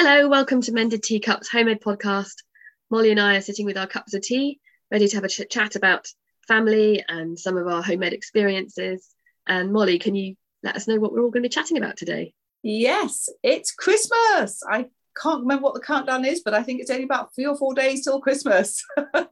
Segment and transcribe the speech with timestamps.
[0.00, 2.44] Hello, welcome to Mended Teacups Homemade Podcast.
[2.88, 4.60] Molly and I are sitting with our cups of tea,
[4.92, 6.06] ready to have a ch- chat about
[6.46, 9.08] family and some of our homemade experiences.
[9.48, 11.96] And Molly, can you let us know what we're all going to be chatting about
[11.96, 12.32] today?
[12.62, 14.62] Yes, it's Christmas.
[14.70, 14.86] I
[15.20, 17.74] can't remember what the countdown is, but I think it's only about three or four
[17.74, 18.80] days till Christmas.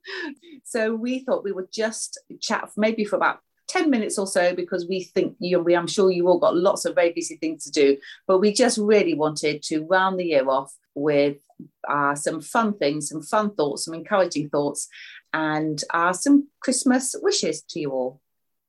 [0.64, 3.38] so we thought we would just chat maybe for about
[3.76, 6.84] 10 minutes or so because we think you we I'm sure you all got lots
[6.84, 7.96] of very busy things to do
[8.26, 11.36] but we just really wanted to round the year off with
[11.88, 14.88] uh, some fun things some fun thoughts some encouraging thoughts
[15.36, 18.20] and uh, some Christmas wishes to you all.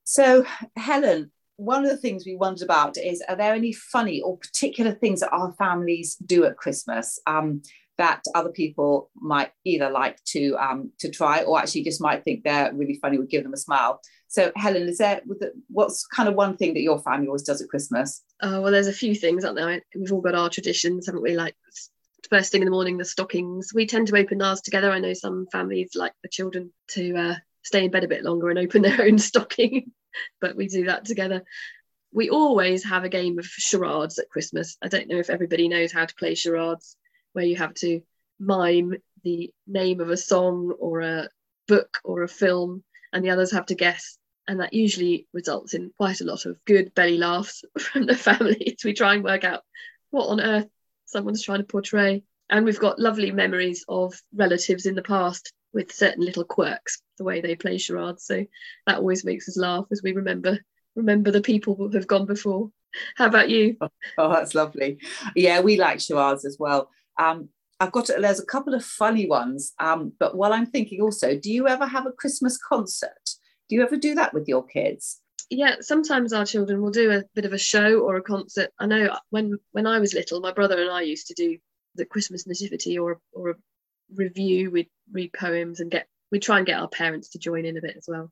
[0.03, 0.45] So
[0.75, 4.91] Helen one of the things we wondered about is are there any funny or particular
[4.91, 7.61] things that our families do at Christmas um,
[7.97, 12.43] that other people might either like to um, to try or actually just might think
[12.43, 15.21] they're really funny would give them a smile so, Helen, is there
[15.69, 18.23] what's kind of one thing that your family always does at Christmas?
[18.41, 19.81] Oh well, there's a few things, aren't there?
[19.95, 21.35] We've all got our traditions, haven't we?
[21.35, 21.55] Like
[22.29, 23.71] first thing in the morning, the stockings.
[23.73, 24.91] We tend to open ours together.
[24.91, 28.49] I know some families like the children to uh, stay in bed a bit longer
[28.49, 29.91] and open their own stocking,
[30.41, 31.43] but we do that together.
[32.11, 34.77] We always have a game of charades at Christmas.
[34.81, 36.95] I don't know if everybody knows how to play charades,
[37.33, 38.01] where you have to
[38.39, 41.29] mime the name of a song or a
[41.67, 44.17] book or a film and the others have to guess.
[44.47, 48.77] And that usually results in quite a lot of good belly laughs from the families.
[48.83, 49.63] We try and work out
[50.09, 50.67] what on earth
[51.05, 52.23] someone's trying to portray.
[52.49, 57.23] And we've got lovely memories of relatives in the past with certain little quirks, the
[57.23, 58.25] way they play charades.
[58.25, 58.45] So
[58.87, 60.59] that always makes us laugh as we remember
[60.95, 62.71] remember the people who have gone before.
[63.15, 63.77] How about you?
[64.17, 64.97] Oh, that's lovely.
[65.35, 66.89] Yeah, we like charades as well.
[67.19, 69.73] Um, I've got there's a couple of funny ones.
[69.79, 73.25] Um, but while I'm thinking also, do you ever have a Christmas concert?
[73.69, 75.21] Do you ever do that with your kids?
[75.51, 78.71] Yeah, sometimes our children will do a bit of a show or a concert.
[78.79, 81.57] I know when when I was little, my brother and I used to do
[81.93, 83.55] the Christmas nativity or or a
[84.13, 84.71] revue.
[84.71, 87.81] We'd read poems and get we try and get our parents to join in a
[87.81, 88.31] bit as well.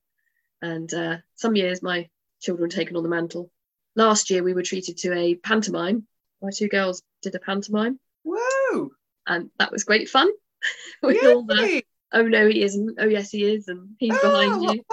[0.62, 2.10] And uh, some years my
[2.42, 3.52] children taken on the mantle.
[3.96, 6.08] Last year we were treated to a pantomime.
[6.42, 8.00] My two girls did a pantomime.
[8.24, 8.92] Whoa!
[9.28, 10.30] and that was great fun
[11.02, 11.34] with Yay.
[11.34, 11.84] all the
[12.14, 14.86] oh no he isn't oh yes he is and he's oh, behind you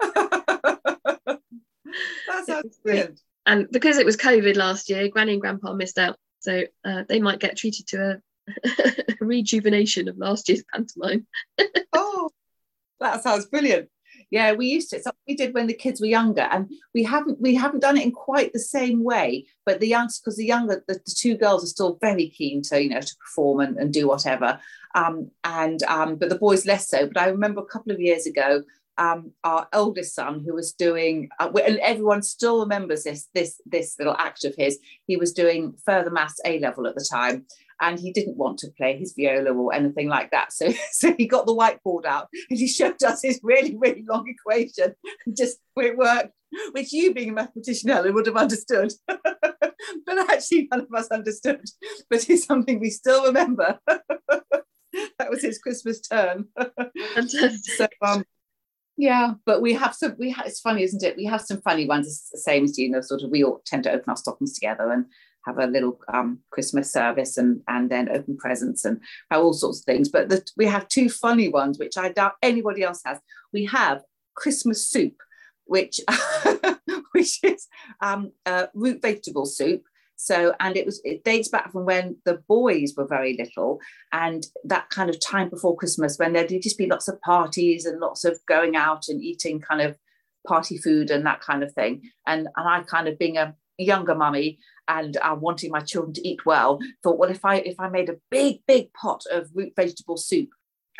[2.28, 2.78] that sounds
[3.46, 7.20] and because it was covid last year granny and grandpa missed out so uh, they
[7.20, 8.20] might get treated to a,
[9.20, 11.26] rejuvenation of last year's pantomime.
[11.92, 12.30] Oh
[13.00, 13.88] that sounds brilliant.
[14.30, 17.40] Yeah we used to it's we did when the kids were younger and we haven't
[17.40, 20.82] we haven't done it in quite the same way but the youngsters because the younger
[20.88, 23.92] the, the, two girls are still very keen to you know to perform and, and
[23.92, 24.58] do whatever.
[24.94, 28.26] Um, and um, but the boys less so but i remember a couple of years
[28.26, 28.62] ago
[28.98, 33.96] um, our eldest son who was doing uh, and everyone still remembers this this this
[33.98, 37.44] little act of his he was doing further maths a level at the time
[37.80, 40.52] and he didn't want to play his viola or anything like that.
[40.52, 44.26] So, so he got the whiteboard out and he showed us his really, really long
[44.28, 44.94] equation,
[45.36, 46.32] just it worked,
[46.72, 48.92] which you being a mathematician, Helen, would have understood.
[49.08, 51.64] but actually none of us understood.
[52.08, 53.78] But it's something we still remember.
[53.86, 56.48] that was his Christmas term.
[57.26, 58.24] so um,
[58.96, 60.16] yeah, but we have some.
[60.18, 61.16] We have, it's funny, isn't it?
[61.18, 62.06] We have some funny ones.
[62.06, 63.02] It's the same as you know.
[63.02, 65.04] Sort of, we all tend to open our stockings together and
[65.46, 69.84] have a little um, Christmas service and and then open presents and all sorts of
[69.84, 70.08] things.
[70.08, 73.18] But the, we have two funny ones, which I doubt anybody else has.
[73.52, 74.02] We have
[74.34, 75.14] Christmas soup,
[75.64, 76.00] which
[77.12, 77.66] which is
[78.00, 79.82] um, uh, root vegetable soup.
[80.18, 83.80] So, and it was it dates back from when the boys were very little,
[84.12, 88.00] and that kind of time before Christmas when there'd just be lots of parties and
[88.00, 89.96] lots of going out and eating kind of
[90.46, 92.02] party food and that kind of thing.
[92.26, 94.58] And and I kind of being a younger mummy
[94.88, 98.16] and wanting my children to eat well, thought, well, if I if I made a
[98.30, 100.50] big big pot of root vegetable soup,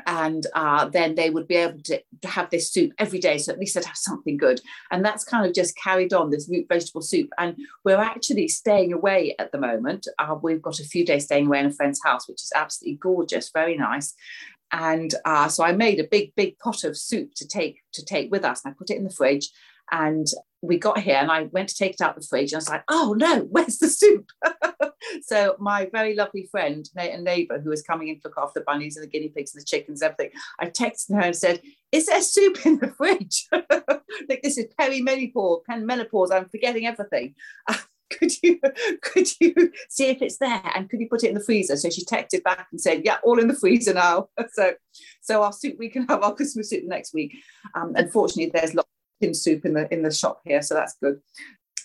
[0.07, 3.53] and uh, then they would be able to, to have this soup every day, so
[3.53, 4.61] at least they'd have something good.
[4.91, 7.31] And that's kind of just carried on this root vegetable soup.
[7.39, 10.07] And we're actually staying away at the moment.
[10.19, 12.99] Uh, we've got a few days staying away in a friend's house, which is absolutely
[13.01, 14.15] gorgeous, very nice
[14.73, 18.31] and uh, so I made a big, big pot of soup to take to take
[18.31, 19.51] with us, and I put it in the fridge.
[19.93, 20.27] And
[20.63, 22.69] we got here and I went to take it out the fridge and I was
[22.69, 24.31] like, oh no, where's the soup?
[25.23, 28.65] so my very lovely friend and neighbour who was coming in to look after the
[28.65, 31.61] bunnies and the guinea pigs and the chickens and everything, I texted her and said,
[31.93, 33.47] is there soup in the fridge?
[33.53, 37.35] like this is perimenopause, menopause, I'm forgetting everything.
[38.11, 38.61] could you
[39.03, 41.91] could you see if it's there and could you put it in the freezer so
[41.91, 44.75] she texted back and said yeah all in the freezer now so
[45.21, 47.35] so our soup we can have our christmas soup next week
[47.75, 48.89] um, unfortunately there's lots
[49.35, 51.21] soup in the in the shop here, so that's good.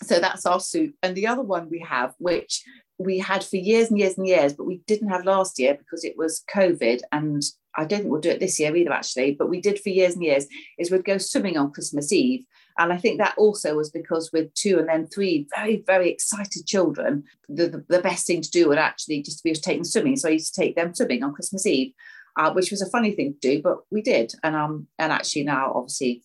[0.02, 0.94] So that's our soup.
[1.02, 2.64] And the other one we have, which
[2.98, 6.04] we had for years and years and years, but we didn't have last year because
[6.04, 7.00] it was COVID.
[7.12, 7.42] And
[7.76, 10.14] I don't think we'll do it this year either, actually, but we did for years
[10.14, 10.46] and years,
[10.78, 12.44] is we'd go swimming on Christmas Eve.
[12.78, 16.66] And I think that also was because with two and then three very, very excited
[16.66, 19.84] children, the, the, the best thing to do would actually just be to take them
[19.84, 20.16] swimming.
[20.16, 21.92] So I used to take them swimming on Christmas Eve,
[22.38, 24.32] uh, which was a funny thing to do, but we did.
[24.42, 26.22] And um, and actually now, obviously,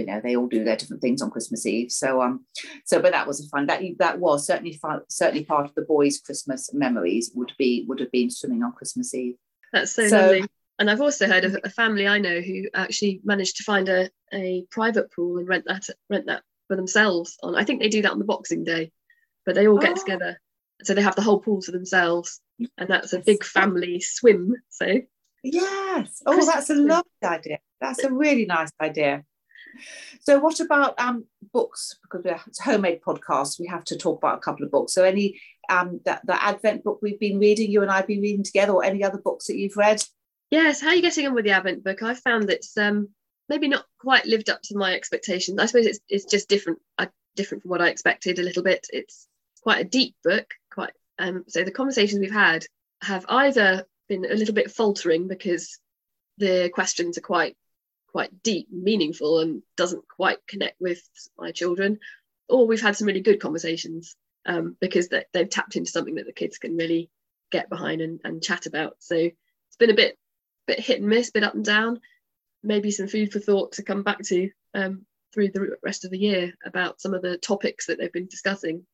[0.00, 1.92] you know they all do their different things on Christmas Eve.
[1.92, 2.44] So um,
[2.84, 3.66] so but that was a fun.
[3.66, 8.00] That that was certainly fun, certainly part of the boys' Christmas memories would be would
[8.00, 9.36] have been swimming on Christmas Eve.
[9.72, 10.44] That's so, so lovely.
[10.78, 14.08] And I've also heard of a family I know who actually managed to find a,
[14.32, 17.54] a private pool and rent that rent that for themselves on.
[17.54, 18.90] I think they do that on the Boxing Day,
[19.44, 20.00] but they all get oh.
[20.00, 20.40] together,
[20.82, 22.40] so they have the whole pool to themselves,
[22.78, 24.54] and that's a big family swim.
[24.70, 25.00] So
[25.42, 27.58] yes, oh, that's a lovely idea.
[27.80, 29.24] That's a really nice idea.
[30.20, 31.96] So, what about um, books?
[32.02, 34.92] Because we're, it's homemade podcast, we have to talk about a couple of books.
[34.92, 38.44] So, any um, that the Advent book we've been reading, you and I've been reading
[38.44, 40.02] together, or any other books that you've read?
[40.50, 40.80] Yes.
[40.80, 42.02] How are you getting on with the Advent book?
[42.02, 43.08] I found it's um,
[43.48, 45.58] maybe not quite lived up to my expectations.
[45.58, 47.06] I suppose it's it's just different, uh,
[47.36, 48.86] different from what I expected a little bit.
[48.92, 49.26] It's
[49.62, 50.46] quite a deep book.
[50.72, 52.64] Quite um, so the conversations we've had
[53.02, 55.78] have either been a little bit faltering because
[56.38, 57.56] the questions are quite
[58.10, 61.02] quite deep, meaningful, and doesn't quite connect with
[61.38, 61.98] my children.
[62.48, 64.16] Or we've had some really good conversations
[64.46, 67.10] um, because they, they've tapped into something that the kids can really
[67.50, 68.96] get behind and, and chat about.
[68.98, 70.18] So it's been a bit
[70.66, 72.00] bit hit and miss, bit up and down.
[72.62, 76.18] Maybe some food for thought to come back to um, through the rest of the
[76.18, 78.86] year about some of the topics that they've been discussing.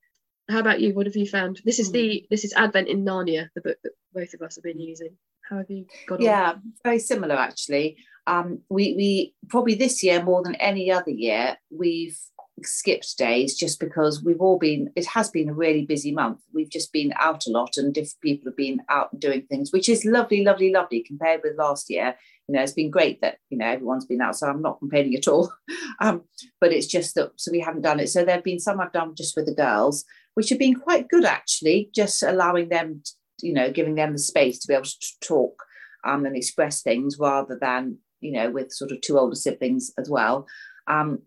[0.48, 0.94] How about you?
[0.94, 1.60] What have you found?
[1.64, 2.26] This is the hmm.
[2.30, 5.16] this is Advent in Narnia, the book that both of us have been using.
[5.48, 6.72] How have you got yeah, on?
[6.84, 12.18] very similar actually um, we, we probably this year more than any other year we've
[12.62, 16.40] skipped days just because we've all been it has been a really busy month.
[16.54, 19.88] We've just been out a lot and different people have been out doing things which
[19.88, 22.16] is lovely lovely lovely compared with last year.
[22.48, 25.14] You know it's been great that you know everyone's been out so i'm not complaining
[25.14, 25.52] at all.
[25.98, 26.24] Um,
[26.60, 28.08] but it's just that so we haven't done it.
[28.08, 31.08] So there have been some i've done just with the girls which have been quite
[31.08, 33.02] good actually just allowing them
[33.40, 35.62] you know giving them the space to be able to talk
[36.04, 40.08] um, and express things rather than you know, with sort of two older siblings as
[40.08, 40.46] well.
[40.86, 41.20] Um,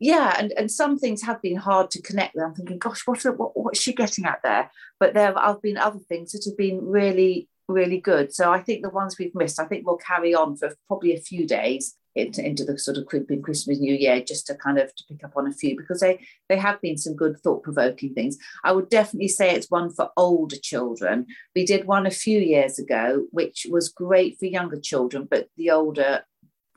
[0.00, 2.42] yeah, and, and some things have been hard to connect with.
[2.42, 4.70] I'm thinking, gosh, what, what what's she getting at there?
[4.98, 8.34] But there have been other things that have been really, really good.
[8.34, 11.20] So I think the ones we've missed, I think we'll carry on for probably a
[11.20, 15.04] few days into, into the sort of Christmas New Year, just to kind of to
[15.08, 18.38] pick up on a few because they they have been some good thought provoking things.
[18.64, 21.26] I would definitely say it's one for older children.
[21.54, 25.70] We did one a few years ago, which was great for younger children, but the
[25.70, 26.22] older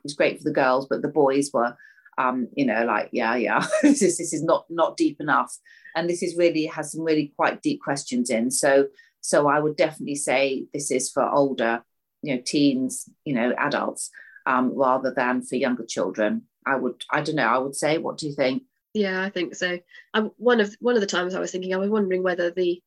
[0.03, 1.75] was great for the girls, but the boys were,
[2.17, 5.57] um, you know, like, yeah, yeah, this is this is not not deep enough,
[5.95, 8.51] and this is really has some really quite deep questions in.
[8.51, 8.87] So,
[9.21, 11.83] so I would definitely say this is for older,
[12.21, 14.11] you know, teens, you know, adults,
[14.45, 16.43] um, rather than for younger children.
[16.65, 17.97] I would, I don't know, I would say.
[17.97, 18.63] What do you think?
[18.93, 19.79] Yeah, I think so.
[20.13, 22.81] I, one of one of the times I was thinking, I was wondering whether the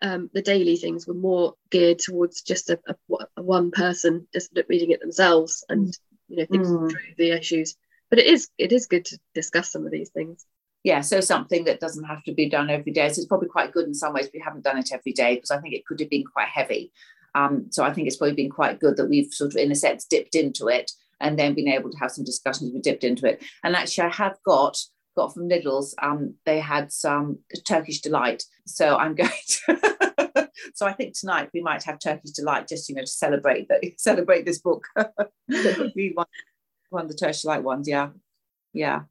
[0.00, 2.94] um, the daily things were more geared towards just a, a,
[3.36, 5.92] a one person just reading it themselves and
[6.28, 6.90] you know mm.
[6.90, 7.76] through the issues.
[8.10, 10.46] But it is it is good to discuss some of these things.
[10.84, 13.08] Yeah so something that doesn't have to be done every day.
[13.08, 15.50] So it's probably quite good in some ways we haven't done it every day because
[15.50, 16.92] i think it could have been quite heavy.
[17.34, 19.74] Um, so i think it's probably been quite good that we've sort of in a
[19.74, 23.26] sense dipped into it and then been able to have some discussions we dipped into
[23.26, 23.42] it.
[23.64, 24.78] And actually i have got
[25.16, 28.44] got from Lidl's um, they had some turkish delight.
[28.66, 29.30] So i'm going
[29.66, 30.27] to
[30.74, 33.82] so I think tonight we might have Turkish delight just you know to celebrate that
[33.98, 34.86] celebrate this book.
[35.48, 36.26] we won,
[36.90, 38.10] won the Turkish delight ones, yeah,
[38.72, 39.02] yeah.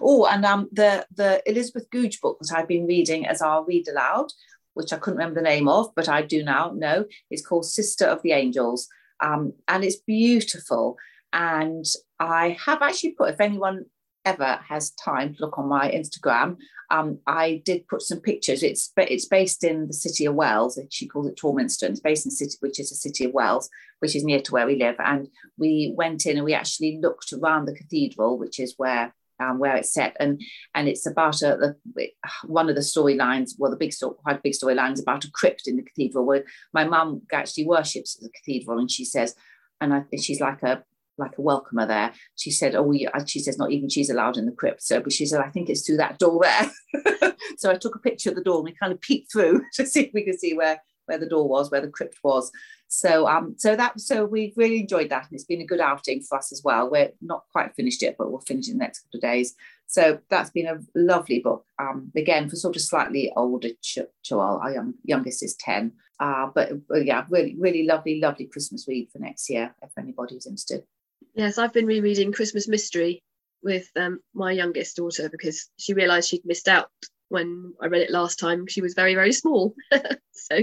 [0.00, 3.88] Oh, and um, the the Elizabeth Goudge book that I've been reading as our read
[3.88, 4.32] aloud,
[4.74, 7.04] which I couldn't remember the name of, but I do now know.
[7.30, 8.88] It's called Sister of the Angels,
[9.20, 10.96] um, and it's beautiful.
[11.32, 11.84] And
[12.18, 13.84] I have actually put, if anyone
[14.30, 16.56] ever has time to look on my Instagram,
[16.90, 18.62] um, I did put some pictures.
[18.62, 20.78] It's it's based in the city of Wells.
[20.90, 21.88] She calls it Torminster.
[21.88, 23.70] It's based in city, which is a city of Wells,
[24.00, 24.96] which is near to where we live.
[24.98, 29.58] And we went in and we actually looked around the cathedral, which is where um,
[29.58, 30.40] where it's set, and
[30.74, 32.08] and it's about a, the,
[32.44, 33.52] one of the storylines.
[33.58, 36.44] Well, the big story, quite big storyline is about a crypt in the cathedral where
[36.74, 39.34] my mum actually worships the cathedral, and she says,
[39.80, 40.84] and I, she's like a
[41.20, 42.12] like a welcomer there.
[42.36, 45.12] She said, "Oh, we, she says not even she's allowed in the crypt." So, but
[45.12, 48.36] she said, "I think it's through that door there." so I took a picture of
[48.36, 50.80] the door and we kind of peeked through to see if we could see where
[51.06, 52.52] where the door was, where the crypt was.
[52.86, 56.22] So, um, so that so we've really enjoyed that, and it's been a good outing
[56.22, 56.90] for us as well.
[56.90, 59.54] We're not quite finished it, but we'll finish in the next couple of days.
[59.90, 61.66] So that's been a lovely book.
[61.80, 65.92] Um, again, for sort of slightly older ch- child, our young, youngest is 10.
[66.20, 70.46] Uh, but, but yeah, really, really lovely, lovely Christmas read for next year, if anybody's
[70.46, 70.84] interested.
[71.34, 73.22] Yes, I've been rereading Christmas Mystery
[73.62, 76.90] with um, my youngest daughter because she realised she'd missed out
[77.28, 78.66] when I read it last time.
[78.66, 79.74] She was very, very small.
[80.32, 80.58] so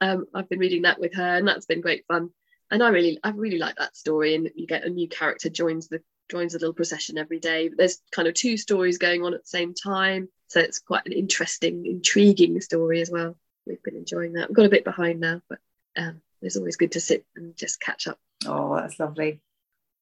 [0.00, 2.30] um, I've been reading that with her and that's been great fun.
[2.70, 4.34] And I really, I really like that story.
[4.34, 7.70] And you get a new character joins the joins the little procession every day.
[7.74, 10.28] There's kind of two stories going on at the same time.
[10.48, 13.36] So it's quite an interesting, intriguing story as well.
[13.66, 14.48] We've been enjoying that.
[14.48, 15.58] We've got a bit behind now, but
[15.96, 18.18] um, it's always good to sit and just catch up.
[18.44, 19.40] Oh, that's lovely.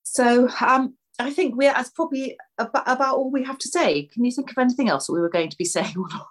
[0.04, 4.04] So um, I think we're that's probably about, about all we have to say.
[4.04, 6.28] Can you think of anything else that we were going to be saying or not?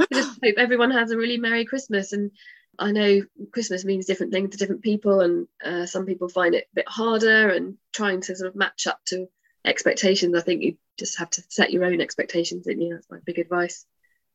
[0.00, 2.12] I just hope everyone has a really merry Christmas.
[2.12, 2.32] And
[2.78, 6.66] I know Christmas means different things to different people, and uh, some people find it
[6.72, 7.48] a bit harder.
[7.50, 9.28] And trying to sort of match up to
[9.64, 12.66] expectations, I think you just have to set your own expectations.
[12.66, 13.86] And you that's my big advice.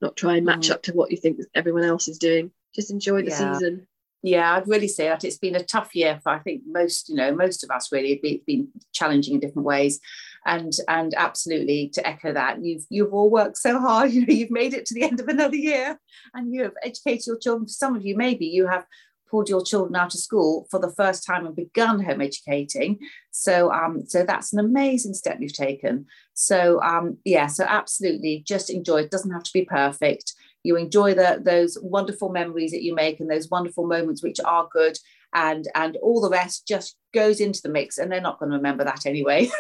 [0.02, 0.72] Not try and match mm.
[0.72, 2.52] up to what you think everyone else is doing.
[2.74, 3.54] Just enjoy the yeah.
[3.54, 3.88] season
[4.22, 7.16] yeah, I'd really say that it's been a tough year for I think most, you
[7.16, 8.20] know, most of us really.
[8.22, 10.00] It's been challenging in different ways,
[10.46, 14.12] and and absolutely to echo that, you've you've all worked so hard.
[14.20, 16.00] You know, you've made it to the end of another year,
[16.34, 17.68] and you have educated your children.
[17.68, 18.86] For some of you, maybe you have
[19.30, 23.00] pulled your children out of school for the first time and begun home educating.
[23.32, 26.08] So um, so that's an amazing step you've taken.
[26.34, 29.04] So um, yeah, so absolutely, just enjoy.
[29.04, 33.20] It doesn't have to be perfect you enjoy the, those wonderful memories that you make
[33.20, 34.98] and those wonderful moments which are good
[35.34, 38.58] and and all the rest just goes into the mix and they're not going to
[38.58, 39.50] remember that anyway.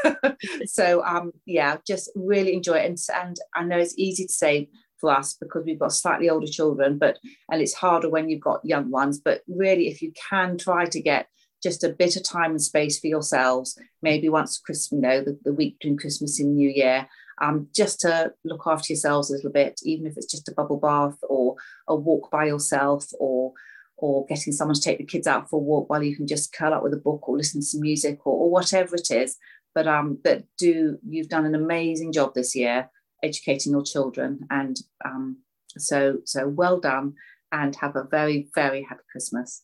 [0.66, 2.86] So um yeah just really enjoy it.
[2.86, 6.48] And, and i know it's easy to say for us because we've got slightly older
[6.48, 7.18] children but
[7.52, 11.02] and it's harder when you've got young ones but really if you can try to
[11.02, 11.28] get
[11.62, 15.38] just a bit of time and space for yourselves maybe once christmas you know the,
[15.44, 17.08] the week between christmas and new year
[17.42, 20.80] um, just to look after yourselves a little bit, even if it's just a bubble
[20.80, 21.56] bath or
[21.88, 23.54] a walk by yourself or
[24.02, 26.54] or getting someone to take the kids out for a walk while you can just
[26.54, 29.38] curl up with a book or listen to some music or, or whatever it is.
[29.76, 32.90] But um, but do you've done an amazing job this year
[33.24, 35.38] educating your children, and um,
[35.78, 37.14] so so well done,
[37.52, 39.64] and have a very very happy Christmas.